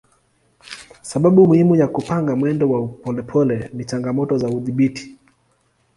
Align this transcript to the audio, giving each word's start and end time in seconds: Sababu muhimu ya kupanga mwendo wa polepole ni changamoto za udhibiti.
Sababu 1.01 1.47
muhimu 1.47 1.75
ya 1.75 1.87
kupanga 1.87 2.35
mwendo 2.35 2.69
wa 2.69 2.87
polepole 2.87 3.69
ni 3.73 3.85
changamoto 3.85 4.37
za 4.37 4.47
udhibiti. 4.49 5.17